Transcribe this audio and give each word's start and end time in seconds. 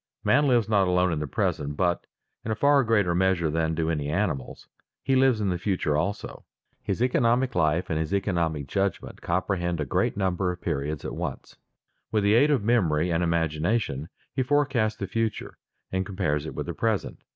Man 0.23 0.47
lives 0.47 0.67
not 0.67 0.87
alone 0.87 1.13
in 1.13 1.19
the 1.19 1.27
present 1.27 1.77
but, 1.77 2.07
in 2.43 2.49
a 2.49 2.55
far 2.55 2.83
greater 2.83 3.13
measure 3.13 3.51
than 3.51 3.75
do 3.75 3.91
any 3.91 4.09
animals, 4.09 4.67
he 5.03 5.15
lives 5.15 5.39
in 5.39 5.49
the 5.49 5.59
future 5.59 5.95
also. 5.95 6.43
His 6.81 7.03
economic 7.03 7.53
life 7.53 7.87
and 7.87 7.99
his 7.99 8.11
economic 8.11 8.65
judgment 8.65 9.21
comprehend 9.21 9.79
a 9.79 9.85
great 9.85 10.17
number 10.17 10.51
of 10.51 10.59
periods 10.59 11.05
at 11.05 11.13
once. 11.13 11.55
With 12.11 12.23
the 12.23 12.33
aid 12.33 12.49
of 12.49 12.63
memory 12.63 13.11
and 13.11 13.23
imagination 13.23 14.09
he 14.33 14.41
forecasts 14.41 14.95
the 14.97 15.05
future, 15.05 15.59
and 15.91 16.03
compares 16.03 16.47
it 16.47 16.55
with 16.55 16.65
the 16.65 16.73
present. 16.73 17.19